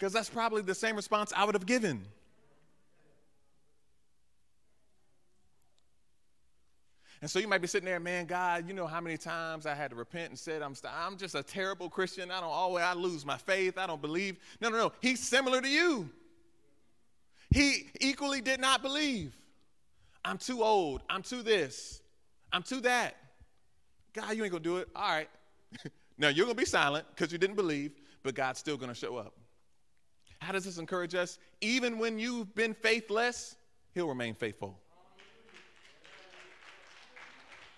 [0.00, 2.00] because that's probably the same response I would have given.
[7.20, 9.74] And so you might be sitting there, man, God, you know how many times I
[9.74, 12.30] had to repent and said, I'm, st- I'm just a terrible Christian.
[12.30, 13.76] I don't always, I lose my faith.
[13.76, 14.38] I don't believe.
[14.62, 14.92] No, no, no.
[15.02, 16.08] He's similar to you.
[17.50, 19.36] He equally did not believe.
[20.24, 21.02] I'm too old.
[21.10, 22.00] I'm too this.
[22.54, 23.16] I'm too that.
[24.14, 24.88] God, you ain't gonna do it.
[24.96, 25.28] All right.
[26.18, 29.34] now you're gonna be silent because you didn't believe, but God's still gonna show up.
[30.40, 31.38] How does this encourage us?
[31.60, 33.56] Even when you've been faithless,
[33.94, 34.78] He'll remain faithful.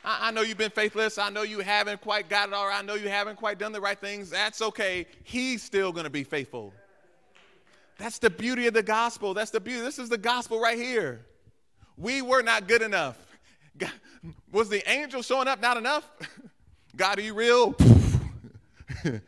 [0.05, 1.19] I, I know you've been faithless.
[1.19, 2.79] I know you haven't quite got it all right.
[2.79, 4.31] I know you haven't quite done the right things.
[4.31, 5.07] That's okay.
[5.25, 6.73] He's still gonna be faithful.
[7.99, 9.35] That's the beauty of the gospel.
[9.35, 9.81] That's the beauty.
[9.81, 11.25] This is the gospel right here.
[11.97, 13.19] We were not good enough.
[13.79, 13.93] God,
[14.51, 16.11] was the angel showing up not enough?
[16.97, 17.75] God, are you real?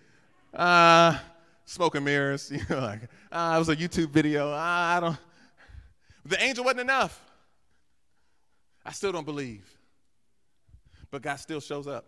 [0.55, 1.18] uh,
[1.75, 2.51] smoke and mirrors.
[2.55, 3.01] You know, like,
[3.33, 4.51] uh, it was a YouTube video.
[4.51, 5.17] Uh, I don't.
[6.25, 7.21] The angel wasn't enough.
[8.87, 9.69] I still don't believe.
[11.11, 12.07] But God still shows up.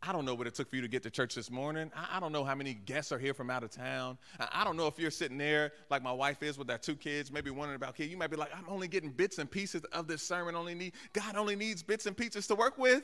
[0.00, 1.90] I don't know what it took for you to get to church this morning.
[1.96, 4.16] I, I don't know how many guests are here from out of town.
[4.38, 6.94] I, I, don't know if you're sitting there like my wife is with our two
[6.94, 8.10] kids, maybe wondering about kids.
[8.10, 10.54] You might be like, I'm only getting bits and pieces of this sermon.
[10.54, 13.02] Only need God only needs bits and pieces to work with.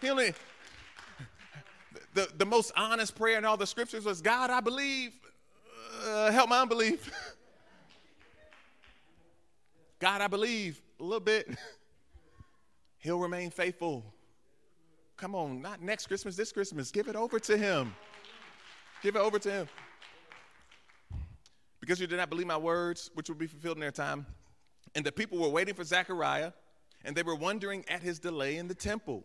[0.00, 0.34] He only
[2.14, 5.12] the, the most honest prayer in all the scriptures was, God, I believe.
[6.06, 7.10] Uh, help my unbelief.
[9.98, 11.48] God, I believe a little bit.
[12.98, 14.04] He'll remain faithful.
[15.16, 16.90] Come on, not next Christmas, this Christmas.
[16.90, 17.94] Give it over to him.
[19.02, 19.68] Give it over to him.
[21.80, 24.26] Because you did not believe my words, which will be fulfilled in their time.
[24.94, 26.52] And the people were waiting for Zechariah,
[27.04, 29.24] and they were wondering at his delay in the temple.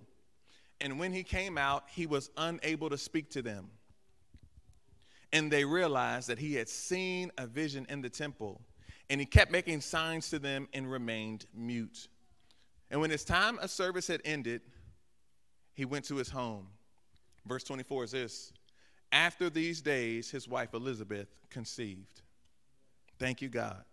[0.80, 3.70] And when he came out, he was unable to speak to them.
[5.34, 8.62] And they realized that he had seen a vision in the temple,
[9.10, 12.08] and he kept making signs to them and remained mute.
[12.90, 14.62] And when his time of service had ended,
[15.74, 16.68] he went to his home.
[17.46, 18.54] Verse 24 is this
[19.12, 22.22] After these days, his wife Elizabeth conceived.
[23.20, 23.84] Thank you, God.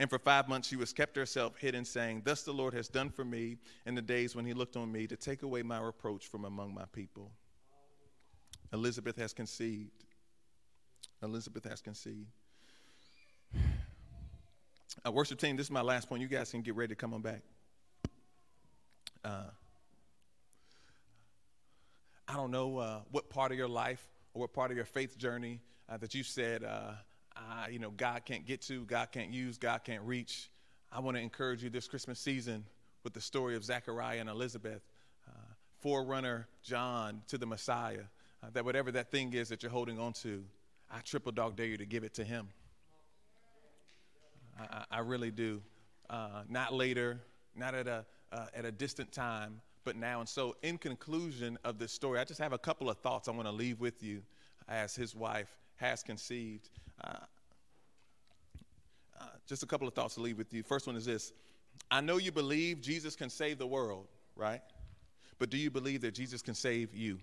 [0.00, 3.10] And for five months she was kept herself hidden, saying, Thus the Lord has done
[3.10, 6.26] for me in the days when he looked on me to take away my reproach
[6.26, 7.30] from among my people.
[8.72, 10.06] Elizabeth has conceived.
[11.22, 12.30] Elizabeth has conceived.
[15.06, 16.22] Uh, worship team, this is my last point.
[16.22, 17.42] You guys can get ready to come on back.
[19.22, 19.50] Uh,
[22.26, 25.18] I don't know uh, what part of your life or what part of your faith
[25.18, 25.60] journey
[25.90, 26.64] uh, that you said,
[27.40, 30.50] uh, you know, God can't get to, God can't use, God can't reach.
[30.92, 32.64] I want to encourage you this Christmas season
[33.04, 34.82] with the story of Zechariah and Elizabeth,
[35.26, 35.32] uh,
[35.78, 38.04] forerunner John to the Messiah,
[38.42, 40.44] uh, that whatever that thing is that you're holding on to,
[40.90, 42.48] I triple dog dare you to give it to him.
[44.58, 45.62] I, I really do.
[46.10, 47.20] Uh, not later,
[47.54, 48.04] not at a,
[48.54, 50.20] at a distant time, but now.
[50.20, 53.30] And so, in conclusion of this story, I just have a couple of thoughts I
[53.30, 54.22] want to leave with you
[54.68, 55.48] as his wife
[55.80, 56.68] has conceived.
[57.02, 57.16] Uh,
[59.20, 60.62] uh, just a couple of thoughts to leave with you.
[60.62, 61.32] First one is this
[61.90, 64.60] I know you believe Jesus can save the world, right?
[65.38, 67.18] But do you believe that Jesus can save you?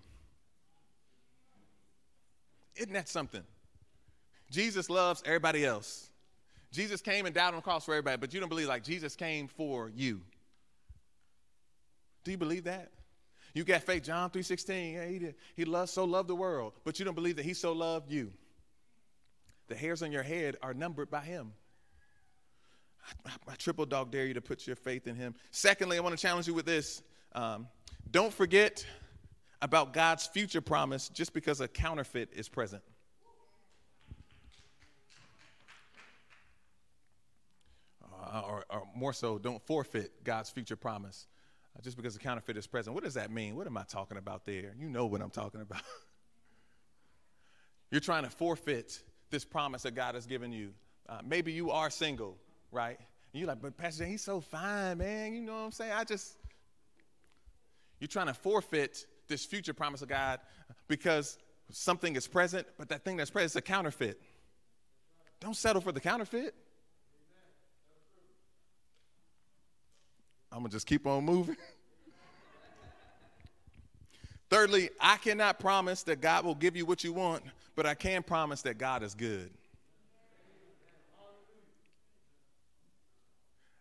[2.76, 3.42] Isn't that something?
[4.50, 6.10] Jesus loves everybody else.
[6.72, 9.16] Jesus came and died on the cross for everybody, but you don't believe like Jesus
[9.16, 10.20] came for you.
[12.24, 12.90] Do you believe that?
[13.54, 14.92] You got faith, John 3.16.
[14.92, 15.34] Yeah, he, did.
[15.56, 18.32] he loves, so loved the world, but you don't believe that he so loved you.
[19.68, 21.52] The hairs on your head are numbered by him.
[23.04, 25.34] I, I, I triple dog dare you to put your faith in him.
[25.50, 27.02] Secondly, I want to challenge you with this.
[27.34, 27.68] Um,
[28.10, 28.84] don't forget
[29.60, 32.82] about God's future promise just because a counterfeit is present.
[38.02, 41.26] Uh, or, or more so, don't forfeit God's future promise
[41.82, 42.94] just because the counterfeit is present.
[42.94, 43.54] What does that mean?
[43.54, 44.74] What am I talking about there?
[44.78, 45.82] You know what I'm talking about.
[47.90, 49.00] You're trying to forfeit
[49.30, 50.72] this promise that God has given you.
[51.08, 52.36] Uh, maybe you are single,
[52.70, 52.98] right?
[53.32, 55.34] And you're like, but Pastor, Jay, he's so fine, man.
[55.34, 55.92] You know what I'm saying?
[55.92, 56.36] I just,
[58.00, 60.40] you're trying to forfeit this future promise of God
[60.86, 61.38] because
[61.70, 64.20] something is present, but that thing that's present is a counterfeit.
[65.40, 66.54] Don't settle for the counterfeit.
[70.50, 71.56] I'm going to just keep on moving.
[74.50, 77.42] Thirdly, I cannot promise that God will give you what you want,
[77.76, 79.50] but I can promise that God is good.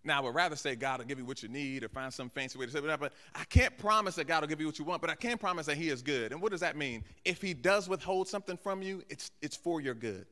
[0.04, 2.30] Now, I would rather say God will give you what you need or find some
[2.30, 4.80] fancy way to say it, but I can't promise that God will give you what
[4.80, 6.32] you want, but I can promise that He is good.
[6.32, 7.04] And what does that mean?
[7.26, 10.26] If He does withhold something from you, it's, it's for your good.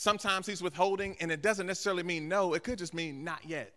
[0.00, 3.74] Sometimes he's withholding, and it doesn't necessarily mean no, it could just mean not yet.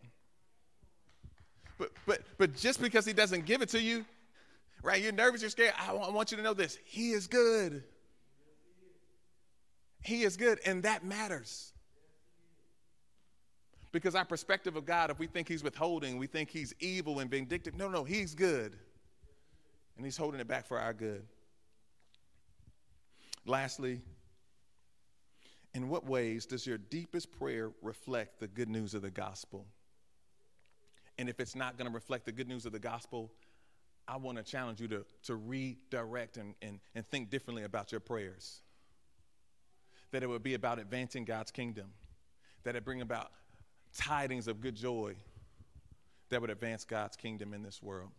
[1.84, 4.06] But, but, but just because he doesn't give it to you,
[4.84, 5.02] right?
[5.02, 5.74] You're nervous, you're scared.
[5.78, 7.84] I want you to know this He is good.
[10.02, 11.74] He is good, and that matters.
[13.92, 17.30] Because our perspective of God, if we think He's withholding, we think He's evil and
[17.30, 17.76] vindictive.
[17.76, 18.78] No, no, He's good.
[19.98, 21.24] And He's holding it back for our good.
[23.46, 24.02] Lastly,
[25.74, 29.66] in what ways does your deepest prayer reflect the good news of the gospel?
[31.18, 33.32] And if it's not going to reflect the good news of the gospel,
[34.08, 38.02] I want to challenge you to, to redirect and, and, and think differently about your
[38.02, 38.62] prayers.
[40.12, 41.88] That it would be about advancing God's kingdom,
[42.64, 43.32] that it bring about
[43.96, 45.16] tidings of good joy
[46.30, 48.10] that would advance God's kingdom in this world.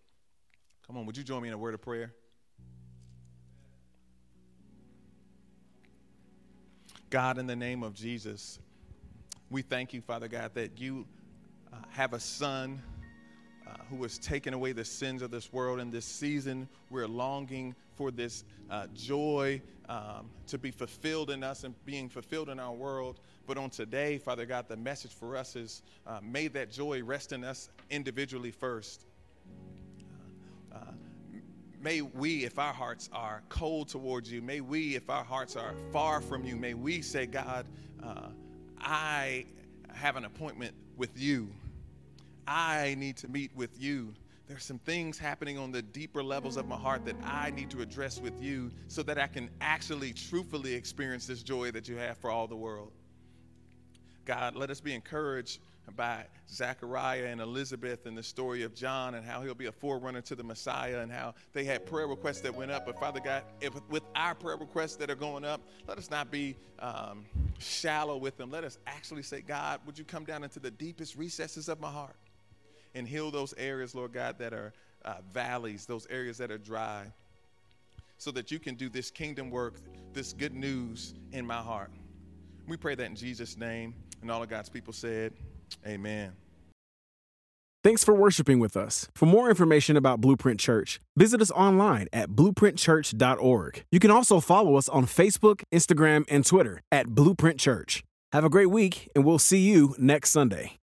[0.87, 2.15] Come on, would you join me in a word of prayer?
[7.11, 8.59] God, in the name of Jesus,
[9.51, 11.07] we thank you, Father God, that you
[11.95, 12.83] have a son
[13.69, 15.79] uh, who has taken away the sins of this world.
[15.79, 21.63] In this season, we're longing for this uh, joy um, to be fulfilled in us
[21.63, 23.21] and being fulfilled in our world.
[23.47, 27.31] But on today, Father God, the message for us is uh, may that joy rest
[27.31, 29.07] in us individually first.
[30.73, 30.93] Uh, uh,
[31.81, 35.75] may we, if our hearts are cold towards you, may we, if our hearts are
[35.93, 37.67] far from you, may we say, God,
[38.03, 38.31] uh,
[38.81, 39.47] I
[39.93, 41.51] have an appointment with you.
[42.47, 44.15] I need to meet with you.
[44.47, 47.81] There's some things happening on the deeper levels of my heart that I need to
[47.81, 52.19] address with you so that I can actually truthfully experience this joy that you have
[52.19, 52.93] for all the world.
[54.27, 55.61] God, let us be encouraged
[55.97, 60.23] by Zechariah and Elizabeth and the story of John and how he'll be a forerunner
[60.23, 62.87] to the Messiah and how they had prayer requests that went up.
[62.87, 66.31] But Father God, if, with our prayer requests that are going up, let us not
[66.31, 67.25] be um,
[67.59, 68.51] shallow with them.
[68.51, 71.91] Let us actually say, God, would you come down into the deepest recesses of my
[71.91, 72.17] heart?
[72.95, 74.73] And heal those areas, Lord God, that are
[75.05, 77.05] uh, valleys, those areas that are dry,
[78.19, 79.75] so that you can do this kingdom work,
[80.13, 81.91] this good news in my heart.
[82.67, 83.95] We pray that in Jesus' name.
[84.23, 85.35] And all of God's people said,
[85.87, 86.33] Amen.
[87.83, 89.11] Thanks for worshiping with us.
[89.15, 93.85] For more information about Blueprint Church, visit us online at blueprintchurch.org.
[93.93, 98.03] You can also follow us on Facebook, Instagram, and Twitter at Blueprint Church.
[98.33, 100.79] Have a great week, and we'll see you next Sunday.